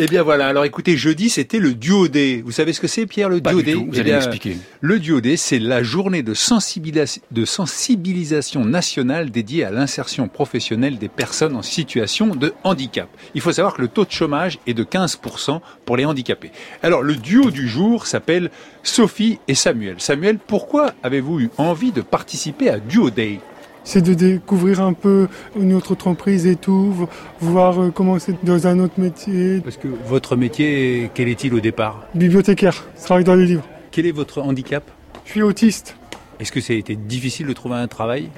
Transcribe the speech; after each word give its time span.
Eh 0.00 0.06
bien 0.06 0.22
voilà, 0.22 0.46
alors 0.46 0.64
écoutez, 0.64 0.96
jeudi 0.96 1.28
c'était 1.28 1.58
le 1.58 1.74
duodé. 1.74 2.40
Vous 2.46 2.52
savez 2.52 2.72
ce 2.72 2.80
que 2.80 2.86
c'est 2.86 3.04
Pierre 3.04 3.28
le 3.28 3.40
Pas 3.40 3.50
duodé 3.50 3.72
du 3.72 3.78
tout, 3.78 3.84
vous 3.86 3.90
Eh 3.94 3.98
allez 3.98 4.04
bien, 4.10 4.14
m'expliquer. 4.20 4.56
Le 4.80 5.00
duodé, 5.00 5.36
c'est 5.36 5.58
la 5.58 5.82
journée 5.82 6.22
de, 6.22 6.34
sensibilis- 6.34 7.18
de 7.32 7.44
sensibilisation 7.44 8.64
nationale 8.64 9.32
dédiée 9.32 9.64
à 9.64 9.72
l'insertion 9.72 10.28
professionnelle 10.28 10.98
des 10.98 11.08
personnes 11.08 11.56
en 11.56 11.62
situation 11.62 12.28
de 12.36 12.54
handicap. 12.62 13.08
Il 13.34 13.40
faut 13.40 13.50
savoir 13.50 13.74
que 13.74 13.82
le 13.82 13.88
taux 13.88 14.04
de 14.04 14.12
chômage 14.12 14.60
est 14.68 14.74
de 14.74 14.84
15% 14.84 15.60
pour 15.84 15.96
les 15.96 16.04
handicapés. 16.04 16.52
Alors 16.84 17.02
le 17.02 17.16
duo 17.16 17.50
du 17.50 17.66
jour 17.66 18.06
s'appelle 18.06 18.52
Sophie 18.84 19.40
et 19.48 19.56
Samuel. 19.56 19.96
Samuel, 19.98 20.38
pourquoi 20.38 20.92
avez-vous 21.02 21.40
eu 21.40 21.50
envie 21.58 21.90
de 21.90 22.02
participer 22.02 22.68
à 22.70 22.78
Duo 22.78 23.10
Day? 23.10 23.40
C'est 23.88 24.02
de 24.02 24.12
découvrir 24.12 24.82
un 24.82 24.92
peu 24.92 25.28
une 25.58 25.72
autre 25.72 25.92
entreprise 25.92 26.46
et 26.46 26.56
tout, 26.56 26.92
vo- 26.92 27.08
voir 27.40 27.80
euh, 27.82 27.90
comment 27.90 28.18
c'est 28.18 28.36
dans 28.44 28.66
un 28.66 28.78
autre 28.80 29.00
métier. 29.00 29.60
Parce 29.64 29.78
que 29.78 29.88
votre 30.06 30.36
métier, 30.36 31.10
quel 31.14 31.28
est-il 31.28 31.54
au 31.54 31.60
départ? 31.60 32.06
Bibliothécaire, 32.14 32.84
je 32.98 33.02
travaille 33.04 33.24
dans 33.24 33.34
les 33.34 33.46
livres. 33.46 33.64
Quel 33.90 34.04
est 34.04 34.12
votre 34.12 34.42
handicap? 34.42 34.84
Je 35.24 35.30
suis 35.32 35.42
autiste, 35.42 35.96
Est-ce 36.38 36.52
que 36.52 36.60
ça 36.60 36.74
a 36.74 36.76
été 36.76 36.96
difficile 36.96 37.46
de 37.46 37.52
trouver 37.54 37.76
un 37.76 37.88
travail? 37.88 38.28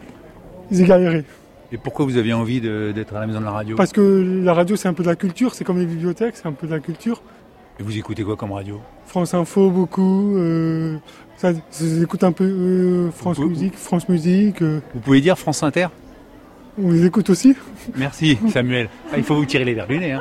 J'ai 0.70 0.84
galéré. 0.84 1.24
Et 1.72 1.76
pourquoi 1.78 2.04
vous 2.04 2.16
aviez 2.16 2.32
envie 2.32 2.60
d'être 2.60 3.14
à 3.16 3.20
la 3.20 3.26
maison 3.26 3.40
de 3.40 3.44
la 3.44 3.50
radio? 3.50 3.76
Parce 3.76 3.92
que 3.92 4.40
la 4.44 4.54
radio 4.54 4.76
c'est 4.76 4.86
un 4.88 4.92
peu 4.94 5.02
de 5.02 5.08
la 5.08 5.16
culture, 5.16 5.54
c'est 5.54 5.64
comme 5.64 5.78
les 5.80 5.86
bibliothèques, 5.86 6.34
c'est 6.36 6.46
un 6.46 6.52
peu 6.52 6.66
de 6.68 6.72
la 6.72 6.80
culture. 6.80 7.22
Et 7.78 7.82
vous 7.82 7.96
écoutez 7.98 8.22
quoi 8.22 8.36
comme 8.36 8.52
radio? 8.52 8.80
France 9.10 9.34
Info 9.34 9.70
beaucoup, 9.70 10.36
euh, 10.36 10.96
ça, 11.36 11.50
j'écoute 11.80 12.22
un 12.22 12.30
peu 12.30 12.44
euh, 12.44 13.10
France 13.10 13.38
Vous- 13.38 13.48
Musique, 13.48 13.74
France 13.76 14.08
Musique, 14.08 14.62
euh, 14.62 14.80
Vous 14.94 15.00
pouvez 15.00 15.20
dire 15.20 15.36
France 15.36 15.64
Inter? 15.64 15.88
On 16.80 16.92
les 16.92 17.04
écoute 17.06 17.28
aussi? 17.28 17.56
Merci 17.96 18.38
Samuel. 18.52 18.88
Ah, 19.12 19.16
il 19.16 19.24
faut 19.24 19.34
vous 19.34 19.44
tirer 19.44 19.64
les 19.64 19.74
verres 19.74 19.88
du 19.88 19.98
nez. 19.98 20.12
Hein. 20.12 20.20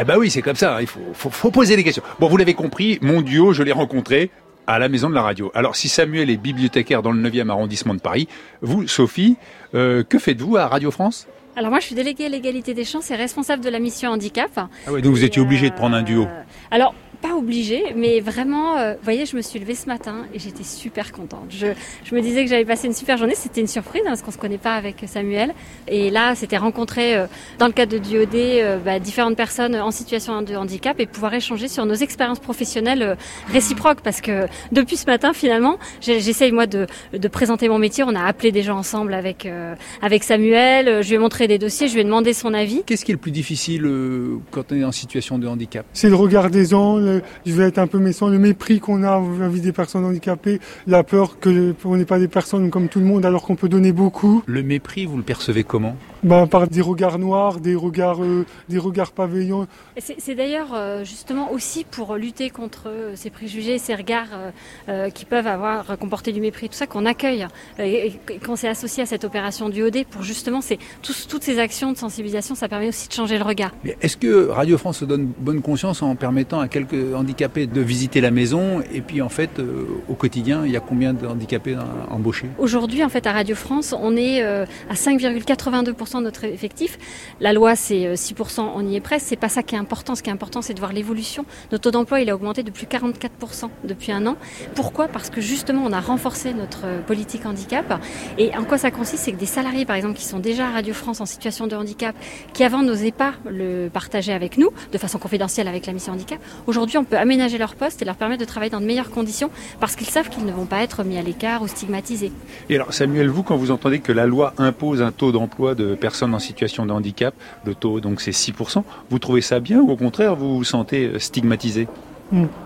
Eh 0.00 0.04
ben 0.04 0.16
oui, 0.16 0.30
c'est 0.30 0.42
comme 0.42 0.54
ça. 0.54 0.80
Il 0.80 0.86
faut, 0.86 1.00
faut, 1.12 1.28
faut 1.28 1.50
poser 1.50 1.74
des 1.74 1.82
questions. 1.82 2.04
Bon, 2.20 2.28
vous 2.28 2.36
l'avez 2.36 2.54
compris, 2.54 3.00
mon 3.02 3.20
duo, 3.20 3.52
je 3.52 3.64
l'ai 3.64 3.72
rencontré 3.72 4.30
à 4.68 4.78
la 4.78 4.88
maison 4.88 5.10
de 5.10 5.14
la 5.16 5.22
radio. 5.22 5.50
Alors, 5.52 5.74
si 5.74 5.88
Samuel 5.88 6.30
est 6.30 6.36
bibliothécaire 6.36 7.02
dans 7.02 7.10
le 7.10 7.20
9e 7.20 7.50
arrondissement 7.50 7.94
de 7.94 8.00
Paris, 8.00 8.28
vous, 8.62 8.86
Sophie, 8.86 9.36
euh, 9.74 10.04
que 10.08 10.20
faites-vous 10.20 10.56
à 10.56 10.68
Radio 10.68 10.92
France? 10.92 11.26
Alors 11.56 11.70
moi, 11.70 11.80
je 11.80 11.86
suis 11.86 11.94
déléguée 11.96 12.26
à 12.26 12.28
l'égalité 12.28 12.72
des 12.74 12.84
chances 12.84 13.10
et 13.10 13.16
responsable 13.16 13.62
de 13.64 13.68
la 13.70 13.80
mission 13.80 14.10
handicap. 14.10 14.50
ah 14.56 14.68
ouais, 14.92 15.02
Donc 15.02 15.12
vous 15.12 15.24
étiez 15.24 15.42
Et, 15.42 15.44
obligé 15.44 15.68
de 15.70 15.74
prendre 15.74 15.96
un 15.96 16.02
duo. 16.02 16.22
euh, 16.22 16.42
Alors, 16.70 16.94
pas 17.26 17.36
obligé, 17.36 17.82
mais 17.96 18.20
vraiment, 18.20 18.76
euh, 18.76 18.92
vous 18.92 19.04
voyez, 19.04 19.24
je 19.24 19.34
me 19.34 19.40
suis 19.40 19.58
levée 19.58 19.74
ce 19.74 19.86
matin 19.86 20.26
et 20.34 20.38
j'étais 20.38 20.62
super 20.62 21.10
contente. 21.10 21.46
Je, 21.48 21.68
je 22.04 22.14
me 22.14 22.20
disais 22.20 22.44
que 22.44 22.50
j'allais 22.50 22.66
passer 22.66 22.86
une 22.86 22.92
super 22.92 23.16
journée. 23.16 23.34
C'était 23.34 23.62
une 23.62 23.66
surprise 23.66 24.02
hein, 24.04 24.08
parce 24.10 24.20
qu'on 24.20 24.30
se 24.30 24.36
connaît 24.36 24.58
pas 24.58 24.74
avec 24.74 24.96
Samuel. 25.06 25.54
Et 25.88 26.10
là, 26.10 26.34
c'était 26.34 26.58
rencontrer 26.58 27.16
euh, 27.16 27.26
dans 27.58 27.66
le 27.66 27.72
cadre 27.72 27.92
de 27.92 27.98
Duodé 27.98 28.60
euh, 28.62 28.76
bah, 28.76 28.98
différentes 28.98 29.36
personnes 29.36 29.74
en 29.74 29.90
situation 29.90 30.42
de 30.42 30.54
handicap 30.54 31.00
et 31.00 31.06
pouvoir 31.06 31.32
échanger 31.32 31.66
sur 31.68 31.86
nos 31.86 31.94
expériences 31.94 32.40
professionnelles 32.40 33.02
euh, 33.02 33.14
réciproques. 33.50 34.02
Parce 34.02 34.20
que 34.20 34.46
depuis 34.72 34.98
ce 34.98 35.06
matin, 35.06 35.32
finalement, 35.32 35.78
j'essaye 36.02 36.52
moi 36.52 36.66
de, 36.66 36.86
de 37.14 37.28
présenter 37.28 37.70
mon 37.70 37.78
métier. 37.78 38.04
On 38.04 38.14
a 38.14 38.22
appelé 38.24 38.52
des 38.52 38.62
gens 38.62 38.76
ensemble 38.76 39.14
avec 39.14 39.46
euh, 39.46 39.74
avec 40.02 40.24
Samuel. 40.24 41.02
Je 41.02 41.08
lui 41.08 41.14
ai 41.14 41.18
montré 41.18 41.48
des 41.48 41.56
dossiers. 41.58 41.88
Je 41.88 41.94
lui 41.94 42.02
ai 42.02 42.04
demandé 42.04 42.34
son 42.34 42.52
avis. 42.52 42.82
Qu'est-ce 42.84 43.06
qui 43.06 43.12
est 43.12 43.14
le 43.14 43.18
plus 43.20 43.30
difficile 43.30 43.86
euh, 43.86 44.36
quand 44.50 44.72
on 44.72 44.76
est 44.76 44.84
en 44.84 44.92
situation 44.92 45.38
de 45.38 45.46
handicap? 45.46 45.86
C'est 45.94 46.10
le 46.10 46.16
regard 46.16 46.50
des 46.50 46.66
gens, 46.66 46.96
le- 46.96 47.13
je 47.46 47.52
vais 47.52 47.64
être 47.64 47.78
un 47.78 47.86
peu 47.86 47.98
méchant, 47.98 48.28
le 48.28 48.38
mépris 48.38 48.80
qu'on 48.80 49.02
a 49.02 49.20
vis-à-vis 49.20 49.60
des 49.60 49.72
personnes 49.72 50.04
handicapées, 50.04 50.60
la 50.86 51.02
peur 51.02 51.38
que 51.38 51.74
on 51.84 51.96
n'est 51.96 52.04
pas 52.04 52.18
des 52.18 52.28
personnes 52.28 52.70
comme 52.70 52.88
tout 52.88 53.00
le 53.00 53.06
monde 53.06 53.24
alors 53.26 53.42
qu'on 53.42 53.56
peut 53.56 53.68
donner 53.68 53.92
beaucoup, 53.92 54.42
Le 54.46 54.62
mépris, 54.62 55.06
vous 55.06 55.16
le 55.16 55.22
percevez 55.22 55.64
comment? 55.64 55.96
Ben, 56.22 56.46
par 56.46 56.66
des 56.68 56.80
regards 56.80 57.18
noirs, 57.18 57.60
des 57.60 57.74
regards, 57.74 58.22
euh, 58.24 58.46
des 58.70 58.78
regards 58.78 59.12
paveillants. 59.12 59.66
Et 59.96 60.00
C'est 60.00 60.16
c'est 60.18 60.34
d'ailleurs 60.34 60.72
euh, 60.74 61.04
justement 61.04 61.52
aussi 61.52 61.84
pour 61.84 62.16
lutter 62.16 62.48
contre 62.48 62.84
euh, 62.88 63.12
ces 63.14 63.28
préjugés, 63.28 63.76
ces 63.78 63.94
regards 63.94 64.28
euh, 64.32 64.50
euh, 64.88 65.10
qui 65.10 65.26
peuvent 65.26 65.46
avoir 65.46 65.90
euh, 65.90 65.96
comporté 65.96 66.32
du 66.32 66.40
mépris, 66.40 66.68
tout 66.70 66.74
ça 66.76 66.86
qu'on 66.86 67.04
accueille 67.04 67.46
euh, 67.78 67.82
et, 67.84 68.18
et 68.30 68.38
qu'on 68.38 68.56
s'est 68.56 68.68
associé 68.68 69.02
à 69.02 69.06
cette 69.06 69.24
opération 69.24 69.68
du 69.68 69.82
OD 69.82 70.04
pour 70.10 70.22
justement 70.22 70.62
ces, 70.62 70.78
tous- 71.02 71.26
toutes 71.28 71.42
ces 71.42 71.58
actions 71.58 71.92
de 71.92 71.98
sensibilisation, 71.98 72.54
ça 72.54 72.68
permet 72.68 72.88
aussi 72.88 73.06
de 73.08 73.12
changer 73.12 73.36
le 73.36 73.44
regard. 73.44 73.72
Mais 73.84 73.94
Est-ce 74.00 74.16
que 74.16 74.48
Radio 74.48 74.78
France 74.78 74.98
se 74.98 75.04
donne 75.04 75.26
bonne 75.38 75.60
conscience 75.60 76.00
en 76.02 76.14
permettant 76.16 76.60
à 76.60 76.68
quelques 76.68 76.94
handicapés 77.14 77.66
de 77.66 77.80
visiter 77.80 78.20
la 78.20 78.30
maison 78.30 78.82
Et 78.92 79.00
puis 79.00 79.20
en 79.22 79.28
fait, 79.28 79.58
euh, 79.58 79.86
au 80.08 80.14
quotidien, 80.14 80.64
il 80.64 80.72
y 80.72 80.76
a 80.76 80.80
combien 80.80 81.12
de 81.12 81.26
handicapés 81.26 81.74
euh, 81.74 81.82
embauchés 82.10 82.48
Aujourd'hui, 82.58 83.04
en 83.04 83.08
fait, 83.08 83.26
à 83.26 83.32
Radio 83.32 83.54
France, 83.54 83.94
on 83.98 84.16
est 84.16 84.42
euh, 84.42 84.64
à 84.88 84.94
5,82% 84.94 86.18
de 86.18 86.22
notre 86.22 86.44
effectif. 86.44 86.98
La 87.40 87.52
loi, 87.52 87.76
c'est 87.76 88.06
euh, 88.06 88.14
6%, 88.14 88.70
on 88.74 88.86
y 88.86 88.96
est 88.96 89.00
presque. 89.00 89.26
C'est 89.28 89.36
pas 89.36 89.48
ça 89.48 89.62
qui 89.62 89.74
est 89.74 89.78
important. 89.78 90.14
Ce 90.14 90.22
qui 90.22 90.30
est 90.30 90.32
important, 90.32 90.62
c'est 90.62 90.74
de 90.74 90.78
voir 90.78 90.92
l'évolution. 90.92 91.44
Notre 91.72 91.82
taux 91.84 91.90
d'emploi, 91.90 92.20
il 92.20 92.30
a 92.30 92.34
augmenté 92.34 92.62
de 92.62 92.70
plus 92.70 92.86
de 92.86 92.90
44% 92.90 93.68
depuis 93.84 94.12
un 94.12 94.26
an. 94.26 94.36
Pourquoi? 94.74 95.08
Parce 95.08 95.30
que 95.30 95.40
justement, 95.40 95.82
on 95.84 95.92
a 95.92 96.00
renforcé 96.00 96.54
notre 96.54 96.82
euh, 96.84 97.00
politique 97.00 97.46
handicap. 97.46 98.00
Et 98.38 98.56
en 98.56 98.64
quoi 98.64 98.78
ça 98.78 98.90
consiste? 98.90 99.24
C'est 99.24 99.32
que 99.32 99.38
des 99.38 99.46
salariés, 99.46 99.84
par 99.84 99.96
exemple, 99.96 100.16
qui 100.16 100.24
sont 100.24 100.38
déjà 100.38 100.68
à 100.68 100.70
Radio 100.70 100.94
France 100.94 101.20
en 101.20 101.26
situation 101.26 101.66
de 101.66 101.76
handicap, 101.76 102.14
qui 102.52 102.64
avant 102.64 102.82
n'osaient 102.82 103.12
pas 103.12 103.34
le 103.48 103.88
partager 103.92 104.32
avec 104.32 104.58
nous, 104.58 104.70
de 104.92 104.98
façon 104.98 105.18
confidentielle 105.18 105.68
avec 105.68 105.86
la 105.86 105.92
mission 105.92 106.12
handicap, 106.12 106.38
aujourd'hui, 106.66 106.93
on 106.96 107.04
peut 107.04 107.18
aménager 107.18 107.58
leur 107.58 107.74
poste 107.74 108.02
et 108.02 108.04
leur 108.04 108.16
permettre 108.16 108.40
de 108.40 108.46
travailler 108.46 108.70
dans 108.70 108.80
de 108.80 108.86
meilleures 108.86 109.10
conditions 109.10 109.50
parce 109.80 109.96
qu'ils 109.96 110.08
savent 110.08 110.28
qu'ils 110.28 110.44
ne 110.44 110.52
vont 110.52 110.66
pas 110.66 110.82
être 110.82 111.04
mis 111.04 111.18
à 111.18 111.22
l'écart 111.22 111.62
ou 111.62 111.68
stigmatisés. 111.68 112.32
Et 112.68 112.76
alors, 112.76 112.92
Samuel, 112.92 113.28
vous, 113.28 113.42
quand 113.42 113.56
vous 113.56 113.70
entendez 113.70 114.00
que 114.00 114.12
la 114.12 114.26
loi 114.26 114.54
impose 114.58 115.02
un 115.02 115.12
taux 115.12 115.32
d'emploi 115.32 115.74
de 115.74 115.94
personnes 115.94 116.34
en 116.34 116.38
situation 116.38 116.86
de 116.86 116.92
handicap, 116.92 117.34
le 117.64 117.74
taux, 117.74 118.00
donc, 118.00 118.20
c'est 118.20 118.30
6%, 118.30 118.82
vous 119.10 119.18
trouvez 119.18 119.40
ça 119.40 119.60
bien 119.60 119.80
ou 119.80 119.90
au 119.90 119.96
contraire, 119.96 120.36
vous 120.36 120.56
vous 120.56 120.64
sentez 120.64 121.18
stigmatisé? 121.18 121.88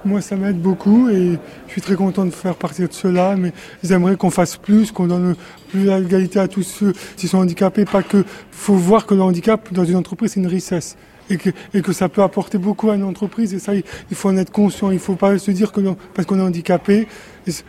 Moi, 0.04 0.20
ça 0.20 0.36
m'aide 0.36 0.60
beaucoup 0.60 1.10
et 1.10 1.38
je 1.66 1.72
suis 1.72 1.80
très 1.82 1.94
content 1.94 2.24
de 2.24 2.30
faire 2.30 2.54
partie 2.54 2.82
de 2.82 2.92
cela, 2.92 3.36
mais 3.36 3.52
j'aimerais 3.82 4.16
qu'on 4.16 4.30
fasse 4.30 4.56
plus, 4.56 4.92
qu'on 4.92 5.06
donne 5.06 5.34
plus 5.68 5.84
l'égalité 5.84 6.38
à 6.38 6.48
tous 6.48 6.62
ceux 6.62 6.94
qui 7.16 7.28
sont 7.28 7.38
handicapés, 7.38 7.84
pas 7.84 8.02
que, 8.02 8.24
faut 8.50 8.76
voir 8.76 9.04
que 9.04 9.14
le 9.14 9.20
handicap 9.20 9.72
dans 9.72 9.84
une 9.84 9.96
entreprise, 9.96 10.32
c'est 10.32 10.40
une 10.40 10.46
richesse. 10.46 10.96
Et 11.30 11.36
que, 11.36 11.50
et 11.74 11.82
que 11.82 11.92
ça 11.92 12.08
peut 12.08 12.22
apporter 12.22 12.56
beaucoup 12.56 12.88
à 12.88 12.94
une 12.94 13.02
entreprise 13.02 13.52
et 13.52 13.58
ça, 13.58 13.74
il 13.74 13.82
faut 14.12 14.30
en 14.30 14.36
être 14.38 14.50
conscient. 14.50 14.90
Il 14.90 14.98
faut 14.98 15.14
pas 15.14 15.36
se 15.36 15.50
dire 15.50 15.72
que 15.72 15.82
non, 15.82 15.94
parce 16.14 16.26
qu'on 16.26 16.38
est 16.38 16.42
handicapé, 16.42 17.06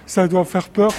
ça 0.06 0.30
doit 0.30 0.46
faire 0.46 0.70
peur. 0.70 0.94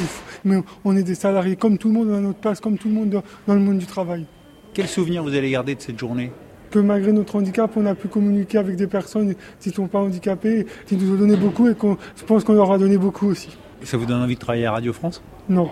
Mais 0.44 0.60
on 0.84 0.94
est 0.94 1.02
des 1.02 1.14
salariés 1.14 1.56
comme 1.56 1.78
tout 1.78 1.88
le 1.88 1.94
monde, 1.94 2.08
on 2.10 2.16
a 2.16 2.20
notre 2.20 2.38
place 2.38 2.60
comme 2.60 2.76
tout 2.76 2.88
le 2.88 2.94
monde 2.94 3.08
dans, 3.08 3.22
dans 3.46 3.54
le 3.54 3.60
monde 3.60 3.78
du 3.78 3.86
travail. 3.86 4.26
Quel 4.74 4.88
souvenir 4.88 5.22
vous 5.22 5.34
allez 5.34 5.50
garder 5.50 5.74
de 5.74 5.80
cette 5.80 5.98
journée? 5.98 6.32
Que 6.70 6.78
malgré 6.78 7.12
notre 7.12 7.36
handicap, 7.36 7.70
on 7.76 7.86
a 7.86 7.94
pu 7.94 8.08
communiquer 8.08 8.58
avec 8.58 8.76
des 8.76 8.86
personnes 8.86 9.34
qui 9.60 9.68
ne 9.70 9.74
sont 9.74 9.86
pas 9.86 9.98
handicapées, 9.98 10.66
qui 10.86 10.96
nous 10.96 11.12
ont 11.12 11.16
donné 11.16 11.36
beaucoup 11.36 11.68
et 11.68 11.74
qu'on, 11.74 11.96
je 12.16 12.24
pense 12.24 12.44
qu'on 12.44 12.54
leur 12.54 12.70
a 12.72 12.78
donné 12.78 12.96
beaucoup 12.98 13.26
aussi. 13.26 13.56
Ça 13.82 13.96
vous 13.96 14.06
donne 14.06 14.22
envie 14.22 14.34
de 14.34 14.40
travailler 14.40 14.66
à 14.66 14.72
Radio 14.72 14.92
France? 14.92 15.22
Non, 15.48 15.70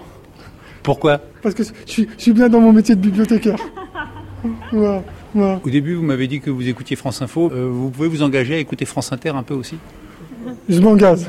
Pourquoi? 0.83 1.19
Parce 1.43 1.55
que 1.55 1.63
je 1.63 1.71
suis, 1.85 2.09
je 2.17 2.23
suis 2.23 2.33
bien 2.33 2.49
dans 2.49 2.61
mon 2.61 2.73
métier 2.73 2.95
de 2.95 3.01
bibliothécaire. 3.01 3.59
Voilà, 4.71 5.03
voilà. 5.35 5.61
Au 5.65 5.69
début, 5.69 5.95
vous 5.95 6.05
m'avez 6.05 6.29
dit 6.29 6.41
que 6.41 6.49
vous 6.49 6.69
écoutiez 6.69 6.95
France 6.95 7.21
Info. 7.23 7.51
Euh, 7.53 7.69
vous 7.69 7.91
pouvez 7.91 8.07
vous 8.07 8.23
engager 8.23 8.55
à 8.55 8.59
écouter 8.59 8.85
France 8.85 9.11
Inter 9.13 9.31
un 9.31 9.43
peu 9.43 9.55
aussi? 9.55 9.79
Je 10.69 10.81
m'engage. 10.81 11.27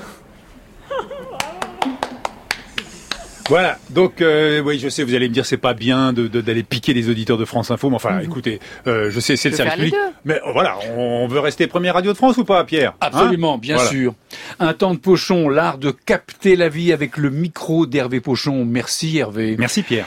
Voilà, 3.50 3.80
donc 3.90 4.22
euh, 4.22 4.62
oui, 4.62 4.78
je 4.80 4.90
sais, 4.90 5.04
vous 5.04 5.16
allez 5.16 5.28
me 5.28 5.34
dire 5.34 5.46
c'est 5.46 5.58
pas 5.58 5.74
bien 5.74 6.14
de- 6.14 6.28
de- 6.28 6.40
d'aller 6.42 6.62
piquer 6.64 6.94
les 6.94 7.10
auditeurs 7.10 7.38
de 7.38 7.46
France 7.46 7.72
Info, 7.72 7.90
mais 7.90 7.96
enfin, 7.96 8.20
écoutez, 8.20 8.60
euh, 8.88 9.10
je 9.10 9.20
sais, 9.20 9.36
c'est 9.36 9.50
le 9.50 9.56
service 9.56 9.74
public, 9.74 9.96
mais 10.24 10.36
euh, 10.36 10.52
voilà, 10.54 10.78
on 10.96 11.28
veut 11.28 11.40
rester 11.40 11.66
première 11.66 11.96
radio 11.96 12.12
de 12.12 12.18
France 12.18 12.38
ou 12.38 12.46
pas, 12.46 12.64
Pierre 12.64 12.92
Hein 13.02 13.08
Absolument, 13.08 13.58
bien 13.58 13.76
Voilà. 13.76 13.90
sûr. 13.90 14.14
Un 14.60 14.74
temps 14.74 14.94
de 14.94 15.00
pochon, 15.00 15.50
l'art 15.50 15.80
de 15.80 15.90
capter 15.92 16.56
la 16.56 16.70
vie 16.70 16.94
avec 16.94 17.18
le 17.18 17.32
micro 17.32 17.88
d'Hervé 17.88 18.20
Pochon. 18.20 18.66
Merci 18.66 19.18
Hervé. 19.18 19.56
Merci 19.58 19.82
Pierre. 19.82 20.06